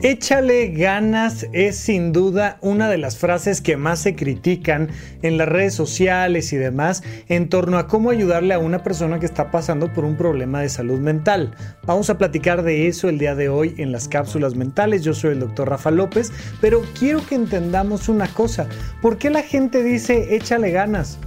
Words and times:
Échale 0.00 0.68
ganas 0.68 1.44
es 1.52 1.76
sin 1.76 2.12
duda 2.12 2.58
una 2.60 2.88
de 2.88 2.98
las 2.98 3.16
frases 3.16 3.60
que 3.60 3.76
más 3.76 3.98
se 3.98 4.14
critican 4.14 4.90
en 5.22 5.36
las 5.38 5.48
redes 5.48 5.74
sociales 5.74 6.52
y 6.52 6.56
demás 6.56 7.02
en 7.26 7.48
torno 7.48 7.78
a 7.78 7.88
cómo 7.88 8.10
ayudarle 8.10 8.54
a 8.54 8.60
una 8.60 8.84
persona 8.84 9.18
que 9.18 9.26
está 9.26 9.50
pasando 9.50 9.92
por 9.92 10.04
un 10.04 10.16
problema 10.16 10.60
de 10.60 10.68
salud 10.68 11.00
mental. 11.00 11.52
Vamos 11.84 12.10
a 12.10 12.16
platicar 12.16 12.62
de 12.62 12.86
eso 12.86 13.08
el 13.08 13.18
día 13.18 13.34
de 13.34 13.48
hoy 13.48 13.74
en 13.78 13.90
las 13.90 14.06
cápsulas 14.06 14.54
mentales. 14.54 15.02
Yo 15.02 15.14
soy 15.14 15.32
el 15.32 15.40
doctor 15.40 15.68
Rafa 15.68 15.90
López, 15.90 16.30
pero 16.60 16.80
quiero 16.96 17.26
que 17.26 17.34
entendamos 17.34 18.08
una 18.08 18.28
cosa. 18.28 18.68
¿Por 19.02 19.18
qué 19.18 19.30
la 19.30 19.42
gente 19.42 19.82
dice 19.82 20.36
échale 20.36 20.70
ganas? 20.70 21.18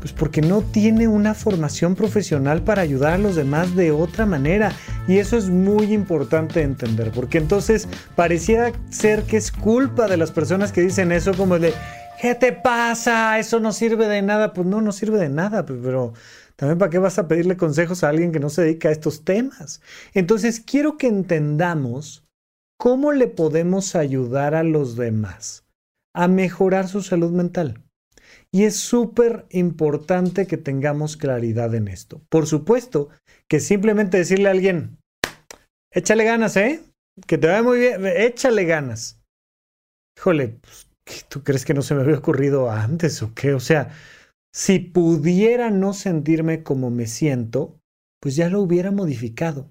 Pues 0.00 0.12
porque 0.12 0.40
no 0.40 0.62
tiene 0.62 1.08
una 1.08 1.34
formación 1.34 1.94
profesional 1.94 2.62
para 2.62 2.82
ayudar 2.82 3.14
a 3.14 3.18
los 3.18 3.36
demás 3.36 3.74
de 3.76 3.92
otra 3.92 4.26
manera. 4.26 4.72
Y 5.08 5.18
eso 5.18 5.36
es 5.36 5.48
muy 5.48 5.92
importante 5.92 6.62
entender, 6.62 7.12
porque 7.12 7.38
entonces 7.38 7.88
pareciera 8.16 8.72
ser 8.90 9.22
que 9.22 9.36
es 9.36 9.52
culpa 9.52 10.08
de 10.08 10.16
las 10.16 10.32
personas 10.32 10.72
que 10.72 10.80
dicen 10.80 11.12
eso 11.12 11.32
como 11.36 11.58
de, 11.58 11.72
¿qué 12.20 12.34
te 12.34 12.52
pasa? 12.52 13.38
Eso 13.38 13.60
no 13.60 13.72
sirve 13.72 14.08
de 14.08 14.22
nada. 14.22 14.52
Pues 14.52 14.66
no, 14.66 14.80
no 14.80 14.90
sirve 14.90 15.18
de 15.18 15.28
nada, 15.28 15.64
pero 15.64 16.12
también 16.56 16.78
para 16.78 16.90
qué 16.90 16.98
vas 16.98 17.18
a 17.18 17.28
pedirle 17.28 17.56
consejos 17.56 18.02
a 18.02 18.08
alguien 18.08 18.32
que 18.32 18.40
no 18.40 18.50
se 18.50 18.62
dedica 18.62 18.88
a 18.88 18.92
estos 18.92 19.24
temas. 19.24 19.80
Entonces 20.12 20.60
quiero 20.60 20.96
que 20.96 21.06
entendamos 21.06 22.24
cómo 22.78 23.12
le 23.12 23.28
podemos 23.28 23.94
ayudar 23.94 24.54
a 24.54 24.62
los 24.62 24.96
demás 24.96 25.64
a 26.14 26.28
mejorar 26.28 26.88
su 26.88 27.02
salud 27.02 27.30
mental. 27.30 27.85
Y 28.52 28.64
es 28.64 28.76
súper 28.76 29.46
importante 29.50 30.46
que 30.46 30.56
tengamos 30.56 31.16
claridad 31.16 31.74
en 31.74 31.88
esto. 31.88 32.22
Por 32.30 32.46
supuesto 32.46 33.10
que 33.48 33.60
simplemente 33.60 34.18
decirle 34.18 34.48
a 34.48 34.52
alguien, 34.52 34.98
échale 35.92 36.24
ganas, 36.24 36.56
¿eh? 36.56 36.82
Que 37.26 37.38
te 37.38 37.48
vaya 37.48 37.62
muy 37.62 37.78
bien, 37.78 38.06
échale 38.06 38.64
ganas. 38.64 39.20
Híjole, 40.18 40.58
pues, 40.60 40.88
¿tú 41.28 41.42
crees 41.42 41.64
que 41.64 41.74
no 41.74 41.82
se 41.82 41.94
me 41.94 42.02
había 42.02 42.18
ocurrido 42.18 42.70
antes 42.70 43.22
o 43.22 43.34
qué? 43.34 43.52
O 43.52 43.60
sea, 43.60 43.90
si 44.54 44.78
pudiera 44.78 45.70
no 45.70 45.92
sentirme 45.92 46.62
como 46.62 46.90
me 46.90 47.06
siento, 47.06 47.78
pues 48.22 48.36
ya 48.36 48.48
lo 48.48 48.62
hubiera 48.62 48.90
modificado. 48.90 49.70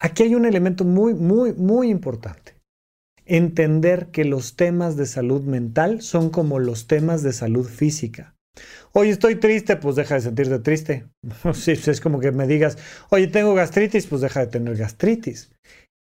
Aquí 0.00 0.22
hay 0.22 0.34
un 0.34 0.46
elemento 0.46 0.84
muy, 0.84 1.14
muy, 1.14 1.52
muy 1.52 1.90
importante 1.90 2.55
entender 3.26 4.10
que 4.10 4.24
los 4.24 4.56
temas 4.56 4.96
de 4.96 5.06
salud 5.06 5.42
mental 5.42 6.00
son 6.00 6.30
como 6.30 6.58
los 6.58 6.86
temas 6.86 7.22
de 7.22 7.32
salud 7.32 7.66
física. 7.66 8.34
Oye, 8.92 9.10
estoy 9.10 9.36
triste, 9.36 9.76
pues 9.76 9.96
deja 9.96 10.14
de 10.14 10.22
sentirte 10.22 10.58
triste. 10.60 11.06
Sí, 11.54 11.72
es 11.72 12.00
como 12.00 12.20
que 12.20 12.32
me 12.32 12.46
digas, 12.46 12.78
oye, 13.10 13.26
tengo 13.26 13.54
gastritis, 13.54 14.06
pues 14.06 14.22
deja 14.22 14.40
de 14.40 14.46
tener 14.46 14.76
gastritis. 14.76 15.52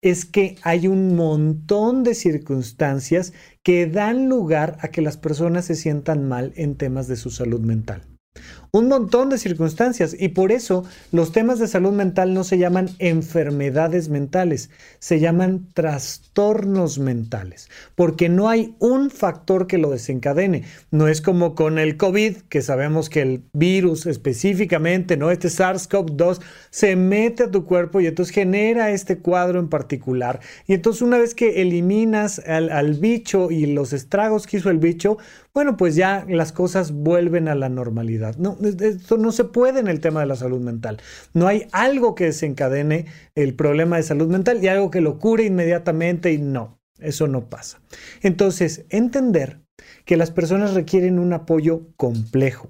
Es 0.01 0.25
que 0.25 0.55
hay 0.61 0.87
un 0.87 1.15
montón 1.15 2.03
de 2.03 2.15
circunstancias 2.15 3.33
que 3.63 3.87
dan 3.87 4.29
lugar 4.29 4.77
a 4.81 4.89
que 4.89 5.01
las 5.01 5.17
personas 5.17 5.65
se 5.65 5.75
sientan 5.75 6.27
mal 6.27 6.53
en 6.55 6.75
temas 6.75 7.07
de 7.07 7.15
su 7.15 7.31
salud 7.31 7.59
mental 7.59 8.14
un 8.75 8.89
montón 8.89 9.29
de 9.29 9.37
circunstancias 9.37 10.15
y 10.19 10.29
por 10.29 10.51
eso 10.51 10.83
los 11.13 11.31
temas 11.31 11.59
de 11.59 11.67
salud 11.67 11.93
mental 11.93 12.33
no 12.33 12.43
se 12.43 12.57
llaman 12.57 12.89
enfermedades 12.99 14.09
mentales, 14.09 14.69
se 14.99 15.21
llaman 15.21 15.67
trastornos 15.73 16.99
mentales, 16.99 17.69
porque 17.95 18.27
no 18.27 18.49
hay 18.49 18.75
un 18.79 19.11
factor 19.11 19.67
que 19.67 19.77
lo 19.77 19.91
desencadene. 19.91 20.63
No 20.91 21.07
es 21.07 21.21
como 21.21 21.55
con 21.55 21.79
el 21.79 21.95
COVID, 21.95 22.35
que 22.49 22.61
sabemos 22.61 23.09
que 23.09 23.21
el 23.21 23.43
virus 23.53 24.05
específicamente, 24.07 25.15
¿no? 25.15 25.31
Este 25.31 25.47
SARS-CoV-2 25.47 26.41
se 26.69 26.97
mete 26.97 27.43
a 27.43 27.51
tu 27.51 27.63
cuerpo 27.63 28.01
y 28.01 28.07
entonces 28.07 28.35
genera 28.35 28.91
este 28.91 29.19
cuadro 29.19 29.59
en 29.59 29.69
particular. 29.69 30.41
Y 30.67 30.73
entonces 30.73 31.01
una 31.01 31.17
vez 31.17 31.33
que 31.33 31.61
eliminas 31.61 32.39
al, 32.39 32.69
al 32.69 32.95
bicho 32.95 33.51
y 33.51 33.67
los 33.67 33.93
estragos 33.93 34.47
que 34.47 34.57
hizo 34.57 34.69
el 34.69 34.79
bicho, 34.79 35.17
bueno, 35.55 35.77
pues 35.77 35.95
ya 35.95 36.25
las 36.27 36.51
cosas 36.51 36.91
vuelven 36.91 37.47
a 37.47 37.55
la 37.55 37.69
normalidad. 37.69 38.35
No, 38.35 38.57
esto 38.61 39.17
no 39.17 39.31
se 39.31 39.45
puede 39.45 39.79
en 39.79 39.87
el 39.87 40.01
tema 40.01 40.19
de 40.19 40.25
la 40.25 40.35
salud 40.35 40.59
mental. 40.59 40.97
No 41.33 41.47
hay 41.47 41.67
algo 41.71 42.13
que 42.13 42.25
desencadene 42.25 43.05
el 43.35 43.55
problema 43.55 43.95
de 43.95 44.03
salud 44.03 44.27
mental 44.27 44.61
y 44.61 44.67
algo 44.67 44.91
que 44.91 44.99
lo 44.99 45.17
cure 45.17 45.45
inmediatamente 45.45 46.33
y 46.33 46.39
no, 46.39 46.77
eso 46.99 47.29
no 47.29 47.49
pasa. 47.49 47.79
Entonces, 48.21 48.83
entender 48.89 49.61
que 50.03 50.17
las 50.17 50.29
personas 50.29 50.73
requieren 50.73 51.19
un 51.19 51.31
apoyo 51.31 51.87
complejo. 51.95 52.69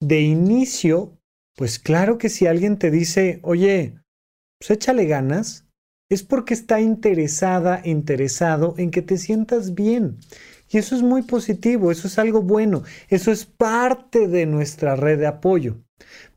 De 0.00 0.22
inicio, 0.22 1.18
pues 1.54 1.78
claro 1.78 2.16
que 2.16 2.30
si 2.30 2.46
alguien 2.46 2.78
te 2.78 2.90
dice, 2.90 3.40
oye, 3.42 4.00
pues 4.58 4.70
échale 4.70 5.04
ganas, 5.04 5.66
es 6.08 6.22
porque 6.22 6.54
está 6.54 6.80
interesada, 6.80 7.82
interesado 7.84 8.74
en 8.78 8.90
que 8.90 9.02
te 9.02 9.18
sientas 9.18 9.74
bien 9.74 10.16
y 10.70 10.78
eso 10.78 10.94
es 10.94 11.02
muy 11.02 11.22
positivo, 11.22 11.90
eso 11.90 12.06
es 12.06 12.18
algo 12.18 12.42
bueno, 12.42 12.84
eso 13.08 13.32
es 13.32 13.44
parte 13.44 14.28
de 14.28 14.46
nuestra 14.46 14.94
red 14.94 15.18
de 15.18 15.26
apoyo. 15.26 15.78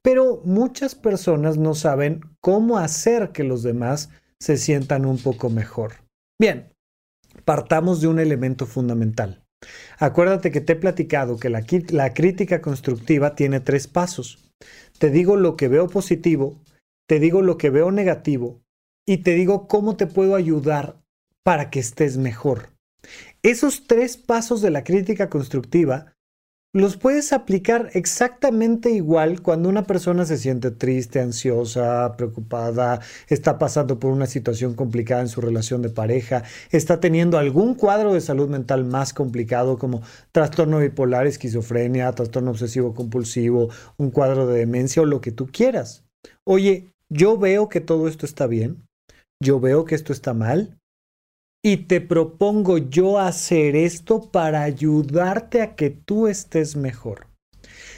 Pero 0.02 0.42
muchas 0.44 0.96
personas 0.96 1.58
no 1.58 1.76
saben 1.76 2.22
cómo 2.42 2.78
hacer 2.78 3.30
que 3.32 3.44
los 3.44 3.64
demás 3.64 4.10
se 4.40 4.58
sientan 4.58 5.06
un 5.06 5.20
poco 5.20 5.50
mejor. 5.50 5.94
Bien, 6.40 6.74
partamos 7.46 8.02
de 8.02 8.08
un 8.08 8.20
elemento 8.20 8.66
fundamental. 8.66 9.44
Acuérdate 9.98 10.52
que 10.52 10.62
te 10.62 10.74
he 10.74 10.76
platicado 10.76 11.38
que 11.38 11.50
la, 11.50 11.64
la, 11.90 12.14
crítica 12.14 12.62
constructiva 12.62 13.36
tiene 13.36 13.62
tres 13.62 13.88
pasos. 13.88 14.52
Te 14.98 15.10
digo 15.10 15.38
lo 15.38 15.56
que 15.56 15.70
veo 15.70 15.88
positivo, 15.88 16.60
te 17.08 17.20
digo 17.20 17.42
lo 17.42 17.58
que 17.58 17.70
veo 17.70 17.92
negativo 17.92 18.62
y 19.06 19.18
te 19.18 19.32
digo 19.32 19.68
cómo 19.68 19.96
te 19.96 20.08
puedo 20.08 20.36
ayudar 20.36 21.02
para 21.44 21.70
que 21.70 21.80
estés 21.80 22.18
mejor. 22.18 22.73
Esos 23.42 23.88
tres 23.88 24.18
pasos 24.18 24.62
de 24.62 24.72
la 24.72 24.84
crítica 24.84 25.30
constructiva 25.30 26.14
los 26.76 26.98
puedes 26.98 27.34
aplicar 27.34 27.92
exactamente 27.94 28.90
igual 28.90 29.44
cuando 29.44 29.70
una 29.70 29.84
persona 29.84 30.26
se 30.26 30.40
siente 30.40 30.72
triste, 30.72 31.20
ansiosa, 31.20 32.16
preocupada, 32.18 33.00
está 33.28 33.60
pasando 33.60 34.00
por 34.00 34.12
una 34.12 34.26
situación 34.26 34.74
complicada 34.74 35.22
en 35.22 35.28
su 35.28 35.40
relación 35.40 35.84
de 35.84 35.92
pareja, 35.92 36.44
está 36.72 37.00
teniendo 37.00 37.38
algún 37.38 37.76
cuadro 37.76 38.12
de 38.12 38.22
salud 38.22 38.50
mental 38.50 38.86
más 38.86 39.14
complicado 39.14 39.78
como 39.78 40.02
trastorno 40.32 40.80
bipolar, 40.80 41.28
esquizofrenia, 41.28 42.12
trastorno 42.14 42.50
obsesivo 42.50 42.96
compulsivo, 42.96 43.70
un 43.98 44.10
cuadro 44.10 44.48
de 44.48 44.58
demencia 44.58 45.04
o 45.04 45.06
lo 45.06 45.22
que 45.22 45.32
tú 45.32 45.50
quieras. 45.52 46.04
Oye, 46.44 46.92
yo 47.08 47.38
veo 47.38 47.70
que 47.70 47.82
todo 47.82 48.08
esto 48.08 48.26
está 48.26 48.48
bien, 48.48 48.84
yo 49.40 49.60
veo 49.60 49.86
que 49.86 49.94
esto 49.94 50.12
está 50.12 50.34
mal, 50.34 50.80
y 51.66 51.78
te 51.78 52.02
propongo 52.02 52.78
yo 52.78 53.20
hacer 53.20 53.78
esto 53.78 54.30
para 54.30 54.64
ayudarte 54.64 55.62
a 55.62 55.76
que 55.76 55.90
tú 55.90 56.28
estés 56.28 56.76
mejor. 56.76 57.28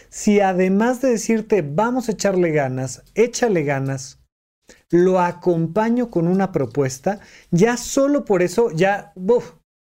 Si 0.10 0.40
además 0.40 1.02
de 1.02 1.10
decirte 1.10 1.64
vamos 1.68 2.08
a 2.08 2.12
echarle 2.12 2.52
ganas, 2.52 3.04
échale 3.16 3.64
ganas, 3.64 4.20
lo 4.92 5.20
acompaño 5.20 6.12
con 6.12 6.28
una 6.28 6.52
propuesta, 6.52 7.20
ya 7.50 7.76
solo 7.76 8.24
por 8.24 8.44
eso 8.44 8.70
ya 8.72 9.14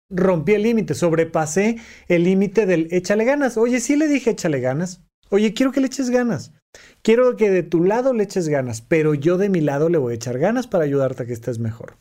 rompí 0.10 0.54
el 0.54 0.64
límite, 0.64 0.96
sobrepasé 0.96 1.78
el 2.08 2.24
límite 2.24 2.66
del 2.66 2.88
échale 2.92 3.26
ganas. 3.26 3.58
Oye, 3.58 3.80
sí 3.80 3.96
le 3.96 4.08
dije 4.08 4.32
échale 4.32 4.60
ganas. 4.60 5.04
Oye, 5.30 5.54
quiero 5.54 5.72
que 5.72 5.82
le 5.82 5.88
eches 5.88 6.10
ganas. 6.10 6.52
Quiero 7.02 7.36
que 7.36 7.50
de 7.50 7.64
tu 7.64 7.84
lado 7.84 8.14
le 8.14 8.24
eches 8.24 8.50
ganas, 8.50 8.82
pero 8.82 9.14
yo 9.14 9.38
de 9.38 9.50
mi 9.50 9.62
lado 9.62 9.90
le 9.90 9.98
voy 9.98 10.14
a 10.14 10.16
echar 10.16 10.40
ganas 10.40 10.68
para 10.68 10.84
ayudarte 10.84 11.24
a 11.24 11.26
que 11.26 11.34
estés 11.34 11.60
mejor. 11.60 11.98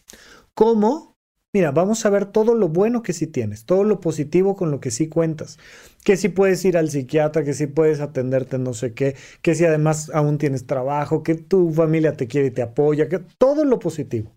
¿Cómo? 0.55 1.16
Mira, 1.57 1.71
vamos 1.71 2.05
a 2.05 2.11
ver 2.11 2.27
todo 2.27 2.55
lo 2.55 2.69
bueno 2.69 3.03
que 3.03 3.15
sí 3.15 3.27
tienes, 3.27 3.65
todo 3.65 3.83
lo 3.83 3.99
positivo 3.99 4.57
con 4.57 4.71
lo 4.71 4.79
que 4.79 4.91
sí 4.91 5.09
cuentas, 5.09 5.59
que 6.05 6.19
sí 6.19 6.29
puedes 6.29 6.63
ir 6.67 6.77
al 6.77 6.91
psiquiatra, 6.91 7.45
que 7.45 7.55
sí 7.55 7.67
puedes 7.67 8.01
atenderte 8.01 8.59
no 8.59 8.75
sé 8.75 8.93
qué, 8.93 9.17
que 9.41 9.55
si 9.55 9.65
además 9.65 10.11
aún 10.13 10.37
tienes 10.37 10.67
trabajo, 10.67 11.23
que 11.23 11.35
tu 11.35 11.73
familia 11.73 12.13
te 12.13 12.27
quiere 12.27 12.49
y 12.49 12.51
te 12.51 12.61
apoya, 12.61 13.09
que 13.09 13.21
todo 13.39 13.65
lo 13.65 13.79
positivo. 13.79 14.37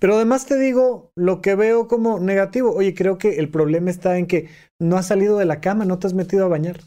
Pero 0.00 0.16
además 0.16 0.46
te 0.46 0.58
digo 0.58 1.12
lo 1.14 1.42
que 1.42 1.54
veo 1.54 1.86
como 1.86 2.18
negativo. 2.18 2.74
Oye, 2.74 2.92
creo 2.92 3.18
que 3.18 3.38
el 3.38 3.50
problema 3.50 3.90
está 3.90 4.18
en 4.18 4.26
que 4.26 4.48
no 4.80 4.96
has 4.96 5.06
salido 5.06 5.38
de 5.38 5.44
la 5.44 5.60
cama, 5.60 5.84
no 5.84 6.00
te 6.00 6.08
has 6.08 6.14
metido 6.14 6.44
a 6.44 6.48
bañar. 6.48 6.80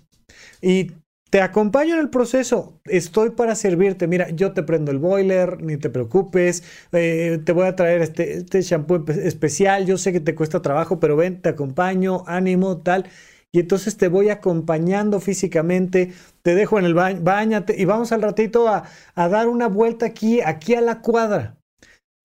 Y 0.61 0.91
te 1.31 1.41
acompaño 1.41 1.93
en 1.93 2.01
el 2.01 2.09
proceso, 2.09 2.81
estoy 2.85 3.29
para 3.31 3.55
servirte. 3.55 4.05
Mira, 4.05 4.29
yo 4.31 4.51
te 4.53 4.63
prendo 4.63 4.91
el 4.91 4.99
boiler, 4.99 5.63
ni 5.63 5.77
te 5.77 5.89
preocupes, 5.89 6.61
eh, 6.91 7.39
te 7.45 7.53
voy 7.53 7.67
a 7.67 7.75
traer 7.77 8.01
este, 8.01 8.33
este 8.39 8.61
shampoo 8.61 9.05
especial, 9.07 9.85
yo 9.85 9.97
sé 9.97 10.11
que 10.11 10.19
te 10.19 10.35
cuesta 10.35 10.61
trabajo, 10.61 10.99
pero 10.99 11.15
ven, 11.15 11.41
te 11.41 11.47
acompaño, 11.49 12.25
ánimo, 12.27 12.81
tal. 12.81 13.05
Y 13.53 13.61
entonces 13.61 13.95
te 13.95 14.09
voy 14.09 14.29
acompañando 14.29 15.21
físicamente, 15.21 16.11
te 16.41 16.53
dejo 16.53 16.77
en 16.79 16.85
el 16.85 16.93
baño, 16.93 17.21
bañate 17.21 17.81
y 17.81 17.85
vamos 17.85 18.11
al 18.11 18.21
ratito 18.21 18.67
a, 18.67 18.83
dar 19.15 19.47
una 19.47 19.67
vuelta 19.67 20.07
aquí, 20.07 20.41
aquí 20.41 20.75
a 20.75 20.81
la 20.81 21.01
cuadra. 21.01 21.57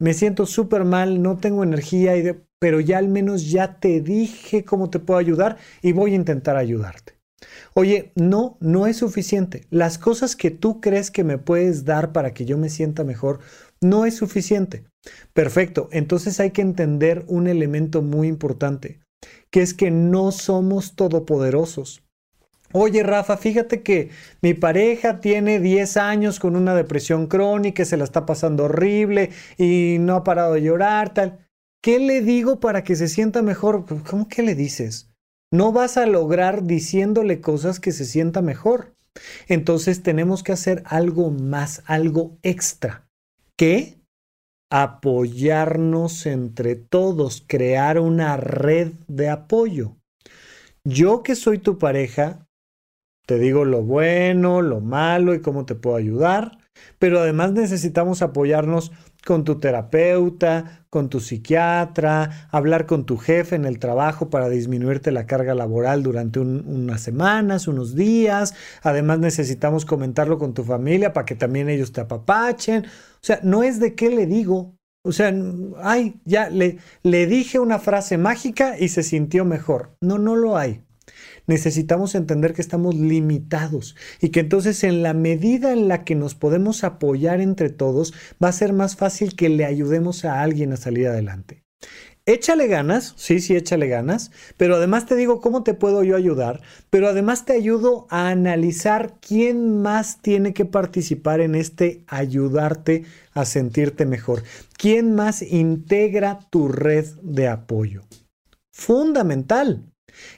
Me 0.00 0.14
siento 0.14 0.46
súper 0.46 0.84
mal, 0.84 1.22
no 1.22 1.36
tengo 1.38 1.62
energía, 1.62 2.14
pero 2.58 2.80
ya 2.80 2.98
al 2.98 3.08
menos 3.08 3.50
ya 3.50 3.78
te 3.78 4.00
dije 4.00 4.64
cómo 4.64 4.90
te 4.90 4.98
puedo 4.98 5.18
ayudar 5.20 5.58
y 5.80 5.92
voy 5.92 6.12
a 6.12 6.16
intentar 6.16 6.56
ayudarte. 6.56 7.15
Oye, 7.74 8.12
no, 8.14 8.56
no 8.60 8.86
es 8.86 8.96
suficiente. 8.96 9.66
Las 9.70 9.98
cosas 9.98 10.36
que 10.36 10.50
tú 10.50 10.80
crees 10.80 11.10
que 11.10 11.24
me 11.24 11.38
puedes 11.38 11.84
dar 11.84 12.12
para 12.12 12.32
que 12.32 12.44
yo 12.44 12.56
me 12.56 12.70
sienta 12.70 13.04
mejor, 13.04 13.40
no 13.80 14.06
es 14.06 14.16
suficiente. 14.16 14.84
Perfecto, 15.32 15.88
entonces 15.92 16.40
hay 16.40 16.50
que 16.50 16.62
entender 16.62 17.24
un 17.28 17.46
elemento 17.46 18.02
muy 18.02 18.28
importante, 18.28 19.00
que 19.50 19.62
es 19.62 19.74
que 19.74 19.90
no 19.90 20.32
somos 20.32 20.96
todopoderosos. 20.96 22.02
Oye, 22.72 23.02
Rafa, 23.02 23.36
fíjate 23.36 23.82
que 23.82 24.10
mi 24.42 24.52
pareja 24.54 25.20
tiene 25.20 25.60
10 25.60 25.96
años 25.96 26.40
con 26.40 26.56
una 26.56 26.74
depresión 26.74 27.26
crónica, 27.26 27.84
se 27.84 27.96
la 27.96 28.04
está 28.04 28.26
pasando 28.26 28.64
horrible 28.64 29.30
y 29.56 29.98
no 30.00 30.16
ha 30.16 30.24
parado 30.24 30.54
de 30.54 30.62
llorar, 30.62 31.14
tal. 31.14 31.46
¿Qué 31.80 32.00
le 32.00 32.22
digo 32.22 32.58
para 32.58 32.82
que 32.82 32.96
se 32.96 33.06
sienta 33.06 33.42
mejor? 33.42 33.84
¿Cómo 34.04 34.26
que 34.26 34.42
le 34.42 34.56
dices? 34.56 35.10
No 35.52 35.72
vas 35.72 35.96
a 35.96 36.06
lograr 36.06 36.64
diciéndole 36.64 37.40
cosas 37.40 37.78
que 37.80 37.92
se 37.92 38.04
sienta 38.04 38.42
mejor. 38.42 38.94
Entonces 39.48 40.02
tenemos 40.02 40.42
que 40.42 40.52
hacer 40.52 40.82
algo 40.86 41.30
más, 41.30 41.82
algo 41.86 42.36
extra. 42.42 43.08
¿Qué? 43.56 44.00
Apoyarnos 44.70 46.26
entre 46.26 46.74
todos, 46.74 47.44
crear 47.46 47.98
una 48.00 48.36
red 48.36 48.92
de 49.06 49.28
apoyo. 49.30 49.96
Yo 50.84 51.22
que 51.22 51.34
soy 51.34 51.58
tu 51.58 51.78
pareja, 51.78 52.46
te 53.26 53.38
digo 53.38 53.64
lo 53.64 53.82
bueno, 53.82 54.62
lo 54.62 54.80
malo 54.80 55.34
y 55.34 55.40
cómo 55.40 55.64
te 55.66 55.74
puedo 55.74 55.96
ayudar, 55.96 56.58
pero 56.98 57.20
además 57.20 57.52
necesitamos 57.52 58.22
apoyarnos 58.22 58.92
con 59.26 59.42
tu 59.42 59.58
terapeuta, 59.58 60.86
con 60.88 61.08
tu 61.08 61.18
psiquiatra, 61.18 62.48
hablar 62.52 62.86
con 62.86 63.04
tu 63.06 63.16
jefe 63.16 63.56
en 63.56 63.64
el 63.64 63.80
trabajo 63.80 64.30
para 64.30 64.48
disminuirte 64.48 65.10
la 65.10 65.26
carga 65.26 65.56
laboral 65.56 66.04
durante 66.04 66.38
unas 66.38 67.00
semanas, 67.00 67.66
unos 67.66 67.96
días. 67.96 68.54
Además 68.82 69.18
necesitamos 69.18 69.84
comentarlo 69.84 70.38
con 70.38 70.54
tu 70.54 70.62
familia 70.62 71.12
para 71.12 71.26
que 71.26 71.34
también 71.34 71.68
ellos 71.68 71.90
te 71.90 72.02
apapachen. 72.02 72.84
O 72.86 73.18
sea, 73.20 73.40
no 73.42 73.64
es 73.64 73.80
de 73.80 73.96
qué 73.96 74.10
le 74.10 74.26
digo. 74.26 74.76
O 75.02 75.10
sea, 75.10 75.34
ay, 75.82 76.20
ya 76.24 76.48
le, 76.48 76.78
le 77.02 77.26
dije 77.26 77.58
una 77.58 77.80
frase 77.80 78.18
mágica 78.18 78.78
y 78.78 78.88
se 78.88 79.02
sintió 79.02 79.44
mejor. 79.44 79.96
No, 80.00 80.18
no 80.18 80.36
lo 80.36 80.56
hay 80.56 80.85
necesitamos 81.46 82.14
entender 82.14 82.52
que 82.52 82.62
estamos 82.62 82.94
limitados 82.94 83.96
y 84.20 84.30
que 84.30 84.40
entonces 84.40 84.84
en 84.84 85.02
la 85.02 85.14
medida 85.14 85.72
en 85.72 85.88
la 85.88 86.04
que 86.04 86.14
nos 86.14 86.34
podemos 86.34 86.84
apoyar 86.84 87.40
entre 87.40 87.70
todos, 87.70 88.14
va 88.42 88.48
a 88.48 88.52
ser 88.52 88.72
más 88.72 88.96
fácil 88.96 89.36
que 89.36 89.48
le 89.48 89.64
ayudemos 89.64 90.24
a 90.24 90.42
alguien 90.42 90.72
a 90.72 90.76
salir 90.76 91.08
adelante. 91.08 91.66
Échale 92.28 92.66
ganas, 92.66 93.14
sí, 93.16 93.38
sí, 93.38 93.54
échale 93.54 93.86
ganas, 93.86 94.32
pero 94.56 94.74
además 94.74 95.06
te 95.06 95.14
digo 95.14 95.40
cómo 95.40 95.62
te 95.62 95.74
puedo 95.74 96.02
yo 96.02 96.16
ayudar, 96.16 96.60
pero 96.90 97.06
además 97.06 97.44
te 97.44 97.52
ayudo 97.52 98.08
a 98.10 98.30
analizar 98.30 99.14
quién 99.20 99.80
más 99.80 100.20
tiene 100.22 100.52
que 100.52 100.64
participar 100.64 101.40
en 101.40 101.54
este 101.54 102.02
ayudarte 102.08 103.04
a 103.32 103.44
sentirte 103.44 104.06
mejor, 104.06 104.42
quién 104.76 105.14
más 105.14 105.40
integra 105.40 106.40
tu 106.50 106.66
red 106.66 107.06
de 107.22 107.46
apoyo. 107.46 108.02
Fundamental. 108.72 109.84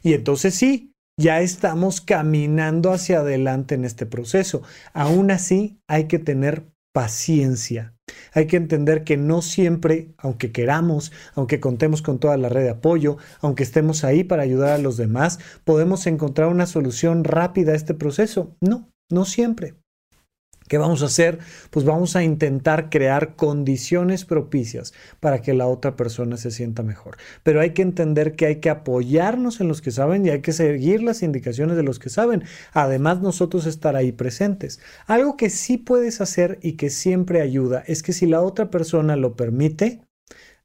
Y 0.02 0.12
entonces 0.12 0.54
sí, 0.54 0.87
ya 1.18 1.40
estamos 1.42 2.00
caminando 2.00 2.92
hacia 2.92 3.18
adelante 3.18 3.74
en 3.74 3.84
este 3.84 4.06
proceso. 4.06 4.62
Aún 4.94 5.30
así, 5.30 5.80
hay 5.88 6.04
que 6.04 6.18
tener 6.18 6.72
paciencia. 6.94 7.94
Hay 8.32 8.46
que 8.46 8.56
entender 8.56 9.04
que 9.04 9.16
no 9.16 9.42
siempre, 9.42 10.14
aunque 10.16 10.52
queramos, 10.52 11.12
aunque 11.34 11.60
contemos 11.60 12.02
con 12.02 12.18
toda 12.18 12.36
la 12.36 12.48
red 12.48 12.62
de 12.62 12.70
apoyo, 12.70 13.18
aunque 13.40 13.64
estemos 13.64 14.04
ahí 14.04 14.24
para 14.24 14.42
ayudar 14.42 14.70
a 14.70 14.78
los 14.78 14.96
demás, 14.96 15.38
podemos 15.64 16.06
encontrar 16.06 16.48
una 16.48 16.66
solución 16.66 17.24
rápida 17.24 17.72
a 17.72 17.76
este 17.76 17.94
proceso. 17.94 18.56
No, 18.60 18.88
no 19.10 19.24
siempre. 19.24 19.74
¿Qué 20.68 20.78
vamos 20.78 21.02
a 21.02 21.06
hacer? 21.06 21.38
Pues 21.70 21.84
vamos 21.84 22.14
a 22.14 22.22
intentar 22.22 22.90
crear 22.90 23.36
condiciones 23.36 24.24
propicias 24.24 24.92
para 25.18 25.40
que 25.40 25.54
la 25.54 25.66
otra 25.66 25.96
persona 25.96 26.36
se 26.36 26.50
sienta 26.50 26.82
mejor. 26.82 27.16
Pero 27.42 27.60
hay 27.60 27.70
que 27.70 27.82
entender 27.82 28.36
que 28.36 28.46
hay 28.46 28.56
que 28.56 28.70
apoyarnos 28.70 29.60
en 29.60 29.68
los 29.68 29.80
que 29.80 29.90
saben 29.90 30.26
y 30.26 30.30
hay 30.30 30.42
que 30.42 30.52
seguir 30.52 31.02
las 31.02 31.22
indicaciones 31.22 31.76
de 31.76 31.82
los 31.82 31.98
que 31.98 32.10
saben. 32.10 32.44
Además, 32.72 33.20
nosotros 33.20 33.66
estar 33.66 33.96
ahí 33.96 34.12
presentes. 34.12 34.80
Algo 35.06 35.36
que 35.36 35.50
sí 35.50 35.78
puedes 35.78 36.20
hacer 36.20 36.58
y 36.62 36.72
que 36.72 36.90
siempre 36.90 37.40
ayuda 37.40 37.82
es 37.86 38.02
que 38.02 38.12
si 38.12 38.26
la 38.26 38.42
otra 38.42 38.70
persona 38.70 39.16
lo 39.16 39.36
permite, 39.36 40.02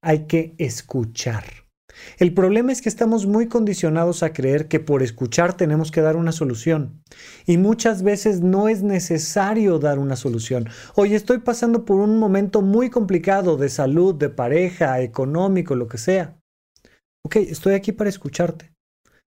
hay 0.02 0.28
que 0.28 0.54
escuchar. 0.58 1.63
El 2.18 2.34
problema 2.34 2.72
es 2.72 2.82
que 2.82 2.90
estamos 2.90 3.26
muy 3.26 3.48
condicionados 3.48 4.24
a 4.24 4.34
creer 4.34 4.68
que 4.68 4.80
por 4.80 5.04
escuchar 5.04 5.56
tenemos 5.56 5.92
que 5.92 6.02
dar 6.02 6.16
una 6.16 6.32
solución. 6.32 7.02
Y 7.46 7.58
muchas 7.58 8.04
veces 8.04 8.42
no 8.42 8.68
es 8.68 8.84
necesario 8.84 9.80
dar 9.80 10.00
una 10.00 10.16
solución. 10.16 10.70
Oye, 10.96 11.16
estoy 11.16 11.40
pasando 11.40 11.86
por 11.86 12.00
un 12.00 12.20
momento 12.20 12.62
muy 12.62 12.90
complicado 12.90 13.58
de 13.58 13.70
salud, 13.70 14.16
de 14.16 14.30
pareja, 14.30 15.02
económico, 15.02 15.76
lo 15.76 15.88
que 15.88 15.98
sea. 15.98 16.38
Ok, 17.26 17.38
estoy 17.38 17.74
aquí 17.74 17.92
para 17.92 18.10
escucharte. 18.10 18.74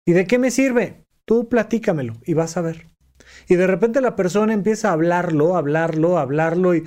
¿Y 0.06 0.14
de 0.14 0.26
qué 0.26 0.40
me 0.40 0.52
sirve? 0.52 1.06
Tú 1.26 1.50
platícamelo 1.50 2.16
y 2.26 2.34
vas 2.34 2.58
a 2.58 2.62
ver. 2.62 2.90
Y 3.50 3.56
de 3.56 3.68
repente 3.68 4.02
la 4.02 4.16
persona 4.16 4.54
empieza 4.54 4.90
a 4.90 4.94
hablarlo, 4.94 5.58
hablarlo, 5.58 6.18
hablarlo 6.18 6.76
y, 6.76 6.86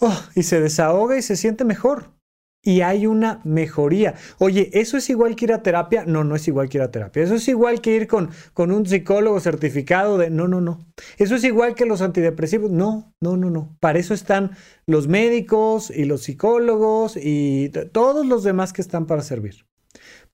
oh, 0.00 0.22
y 0.34 0.42
se 0.42 0.60
desahoga 0.60 1.16
y 1.16 1.22
se 1.22 1.36
siente 1.36 1.64
mejor 1.64 2.10
y 2.64 2.82
hay 2.82 3.06
una 3.06 3.40
mejoría. 3.44 4.14
Oye, 4.38 4.70
¿eso 4.72 4.96
es 4.96 5.10
igual 5.10 5.34
que 5.34 5.46
ir 5.46 5.52
a 5.52 5.62
terapia? 5.62 6.04
No, 6.06 6.22
no 6.22 6.36
es 6.36 6.46
igual 6.46 6.68
que 6.68 6.78
ir 6.78 6.82
a 6.82 6.92
terapia. 6.92 7.24
Eso 7.24 7.34
es 7.34 7.48
igual 7.48 7.80
que 7.80 7.96
ir 7.96 8.06
con, 8.06 8.30
con 8.54 8.70
un 8.70 8.86
psicólogo 8.86 9.40
certificado 9.40 10.16
de... 10.16 10.30
No, 10.30 10.46
no, 10.46 10.60
no. 10.60 10.86
Eso 11.18 11.34
es 11.34 11.42
igual 11.42 11.74
que 11.74 11.86
los 11.86 12.02
antidepresivos. 12.02 12.70
No, 12.70 13.12
no, 13.20 13.36
no, 13.36 13.50
no. 13.50 13.76
Para 13.80 13.98
eso 13.98 14.14
están 14.14 14.52
los 14.86 15.08
médicos 15.08 15.90
y 15.90 16.04
los 16.04 16.22
psicólogos 16.22 17.16
y 17.16 17.70
todos 17.90 18.24
los 18.24 18.44
demás 18.44 18.72
que 18.72 18.82
están 18.82 19.06
para 19.06 19.22
servir. 19.22 19.66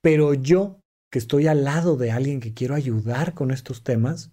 Pero 0.03 0.35
yo, 0.35 0.81
que 1.11 1.19
estoy 1.19 1.47
al 1.47 1.65
lado 1.65 1.97
de 1.97 2.11
alguien 2.11 2.41
que 2.41 2.53
quiero 2.53 2.75
ayudar 2.75 3.33
con 3.33 3.51
estos 3.51 3.83
temas, 3.83 4.33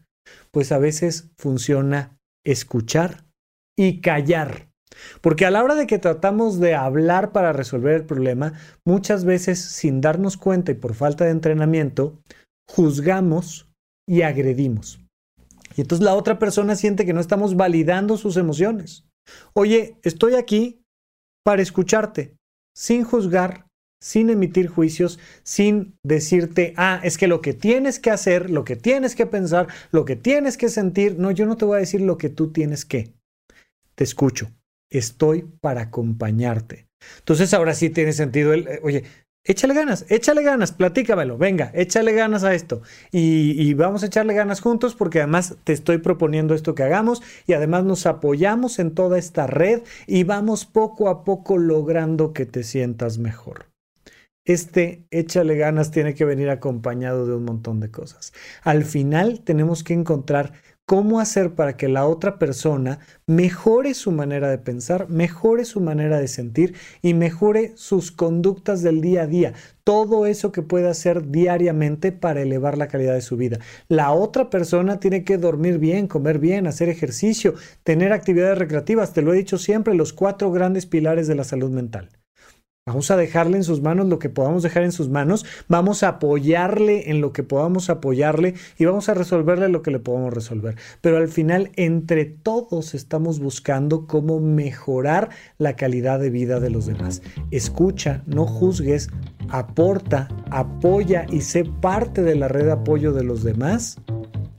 pues 0.51 0.73
a 0.73 0.79
veces 0.79 1.31
funciona 1.37 2.17
escuchar 2.43 3.25
y 3.77 4.01
callar. 4.01 4.69
Porque 5.21 5.45
a 5.45 5.51
la 5.51 5.63
hora 5.63 5.75
de 5.75 5.87
que 5.87 5.99
tratamos 5.99 6.59
de 6.59 6.75
hablar 6.75 7.31
para 7.31 7.53
resolver 7.53 7.95
el 7.95 8.05
problema, 8.05 8.53
muchas 8.85 9.25
veces 9.25 9.59
sin 9.59 10.01
darnos 10.01 10.37
cuenta 10.37 10.71
y 10.71 10.75
por 10.75 10.93
falta 10.93 11.25
de 11.25 11.31
entrenamiento, 11.31 12.21
juzgamos 12.69 13.69
y 14.07 14.21
agredimos. 14.21 14.99
Y 15.75 15.81
entonces 15.81 16.05
la 16.05 16.15
otra 16.15 16.39
persona 16.39 16.75
siente 16.75 17.05
que 17.05 17.13
no 17.13 17.19
estamos 17.19 17.55
validando 17.55 18.17
sus 18.17 18.37
emociones. 18.37 19.05
Oye, 19.53 19.97
estoy 20.03 20.35
aquí 20.35 20.81
para 21.43 21.61
escucharte, 21.61 22.35
sin 22.75 23.03
juzgar, 23.03 23.67
sin 24.01 24.29
emitir 24.29 24.67
juicios, 24.67 25.19
sin 25.43 25.97
decirte, 26.03 26.73
ah, 26.77 26.99
es 27.03 27.17
que 27.17 27.27
lo 27.27 27.41
que 27.41 27.53
tienes 27.53 27.99
que 27.99 28.11
hacer, 28.11 28.49
lo 28.49 28.63
que 28.63 28.75
tienes 28.75 29.15
que 29.15 29.25
pensar, 29.25 29.67
lo 29.91 30.05
que 30.05 30.15
tienes 30.15 30.57
que 30.57 30.69
sentir, 30.69 31.17
no, 31.17 31.31
yo 31.31 31.45
no 31.45 31.57
te 31.57 31.65
voy 31.65 31.77
a 31.77 31.79
decir 31.79 32.01
lo 32.01 32.17
que 32.17 32.29
tú 32.29 32.51
tienes 32.51 32.85
que. 32.85 33.13
Te 33.95 34.03
escucho 34.03 34.51
estoy 34.97 35.43
para 35.61 35.81
acompañarte. 35.81 36.87
Entonces 37.19 37.53
ahora 37.53 37.73
sí 37.73 37.89
tiene 37.89 38.13
sentido 38.13 38.53
el, 38.53 38.67
eh, 38.67 38.79
oye, 38.83 39.03
échale 39.43 39.73
ganas, 39.73 40.05
échale 40.09 40.43
ganas, 40.43 40.71
platícamelo, 40.71 41.37
venga, 41.37 41.71
échale 41.73 42.13
ganas 42.13 42.43
a 42.43 42.53
esto. 42.53 42.81
Y, 43.11 43.61
y, 43.61 43.73
vamos 43.73 44.03
a 44.03 44.07
echarle 44.07 44.33
ganas 44.33 44.59
juntos 44.59 44.95
porque 44.95 45.19
además 45.19 45.55
te 45.63 45.73
estoy 45.73 45.99
proponiendo 45.99 46.55
esto 46.55 46.75
que 46.75 46.83
hagamos 46.83 47.21
y 47.45 47.53
además 47.53 47.83
nos 47.85 48.05
apoyamos 48.05 48.79
en 48.79 48.93
toda 48.93 49.17
esta 49.17 49.47
red 49.47 49.81
y 50.07 50.23
vamos 50.23 50.65
poco 50.65 51.09
a 51.09 51.23
poco 51.23 51.57
logrando 51.57 52.33
que 52.33 52.45
te 52.45 52.63
sientas 52.63 53.17
mejor. 53.19 53.74
Este 54.45 55.07
échale 55.09 55.57
ganas 55.57 55.89
tiene 55.89 56.13
que 56.13 56.23
venir 56.23 56.51
acompañado 56.51 57.25
de 57.25 57.35
un 57.35 57.45
montón 57.45 57.79
de 57.79 57.89
cosas. 57.89 58.31
Al 58.61 58.85
final 58.85 59.41
tenemos 59.43 59.83
que 59.83 59.95
encontrar 59.95 60.53
cómo 60.85 61.19
hacer 61.19 61.55
para 61.55 61.77
que 61.77 61.89
la 61.89 62.05
otra 62.05 62.37
persona 62.37 62.99
mejore 63.25 63.95
su 63.95 64.11
manera 64.11 64.49
de 64.51 64.59
pensar, 64.59 65.09
mejore 65.09 65.65
su 65.65 65.81
manera 65.81 66.19
de 66.19 66.27
sentir 66.27 66.75
y 67.01 67.15
mejore 67.15 67.73
sus 67.75 68.11
conductas 68.11 68.83
del 68.83 69.01
día 69.01 69.23
a 69.23 69.27
día. 69.27 69.53
Todo 69.83 70.27
eso 70.27 70.51
que 70.51 70.61
puede 70.61 70.89
hacer 70.89 71.31
diariamente 71.31 72.11
para 72.11 72.43
elevar 72.43 72.77
la 72.77 72.87
calidad 72.87 73.15
de 73.15 73.21
su 73.21 73.37
vida. 73.37 73.57
La 73.87 74.11
otra 74.11 74.51
persona 74.51 74.99
tiene 74.99 75.23
que 75.23 75.39
dormir 75.39 75.79
bien, 75.79 76.07
comer 76.07 76.37
bien, 76.37 76.67
hacer 76.67 76.89
ejercicio, 76.89 77.55
tener 77.83 78.13
actividades 78.13 78.59
recreativas. 78.59 79.11
Te 79.13 79.23
lo 79.23 79.33
he 79.33 79.37
dicho 79.37 79.57
siempre, 79.57 79.95
los 79.95 80.13
cuatro 80.13 80.51
grandes 80.51 80.85
pilares 80.85 81.25
de 81.27 81.33
la 81.33 81.43
salud 81.43 81.71
mental. 81.71 82.09
Vamos 82.87 83.09
a 83.09 83.17
dejarle 83.17 83.57
en 83.57 83.63
sus 83.63 83.81
manos 83.81 84.05
lo 84.09 84.19
que 84.19 84.29
podamos 84.29 84.61
dejar 84.61 84.83
en 84.83 84.91
sus 84.91 85.09
manos, 85.09 85.43
vamos 85.67 86.03
a 86.03 86.09
apoyarle 86.09 87.09
en 87.09 87.19
lo 87.19 87.33
que 87.33 87.41
podamos 87.41 87.89
apoyarle 87.89 88.53
y 88.77 88.85
vamos 88.85 89.09
a 89.09 89.15
resolverle 89.15 89.69
lo 89.69 89.81
que 89.81 89.89
le 89.89 89.97
podamos 89.97 90.31
resolver. 90.31 90.75
Pero 91.01 91.17
al 91.17 91.27
final, 91.27 91.71
entre 91.77 92.25
todos 92.25 92.93
estamos 92.93 93.39
buscando 93.39 94.05
cómo 94.05 94.39
mejorar 94.39 95.31
la 95.57 95.75
calidad 95.75 96.19
de 96.19 96.29
vida 96.29 96.59
de 96.59 96.69
los 96.69 96.85
demás. 96.85 97.23
Escucha, 97.49 98.21
no 98.27 98.45
juzgues, 98.45 99.09
aporta, 99.49 100.27
apoya 100.51 101.25
y 101.31 101.41
sé 101.41 101.63
parte 101.65 102.21
de 102.21 102.35
la 102.35 102.49
red 102.49 102.65
de 102.65 102.73
apoyo 102.73 103.13
de 103.13 103.23
los 103.23 103.43
demás 103.43 103.97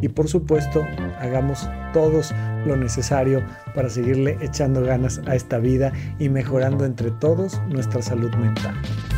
y 0.01 0.09
por 0.09 0.29
supuesto 0.29 0.85
hagamos 1.21 1.69
todos 1.93 2.33
lo 2.67 2.77
necesario 2.77 3.43
para 3.75 3.89
seguirle 3.89 4.39
echando 4.41 4.83
ganas 4.83 5.21
a 5.27 5.35
esta 5.35 5.59
vida 5.59 5.93
y 6.19 6.29
mejorando 6.29 6.85
entre 6.85 7.11
todos 7.11 7.61
nuestra 7.69 8.03
salud 8.03 8.31
mental. 8.35 8.75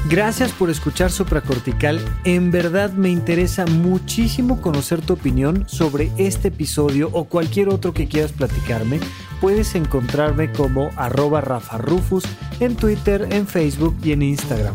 Gracias 0.09 0.53
por 0.53 0.71
escuchar 0.71 1.11
Supracortical. 1.11 2.01
En 2.25 2.51
verdad 2.51 2.93
me 2.93 3.11
interesa 3.11 3.67
muchísimo 3.67 4.61
conocer 4.61 5.01
tu 5.01 5.15
opinión 5.15 5.65
sobre 5.69 6.11
este 6.19 6.49
episodio 6.49 7.11
o 7.13 7.25
cualquier 7.25 7.69
otro 7.69 7.93
que 7.93 8.07
quieras 8.07 8.33
platicarme. 8.33 9.01
Puedes 9.41 9.75
encontrarme 9.75 10.53
como 10.53 10.91
arroba 10.97 11.41
Rafa 11.41 11.79
Rufus 11.79 12.25
en 12.61 12.77
Twitter, 12.77 13.29
en 13.31 13.47
Facebook 13.47 13.97
y 14.03 14.13
en 14.13 14.23
Instagram. 14.23 14.75